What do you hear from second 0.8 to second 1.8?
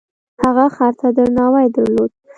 ته درناوی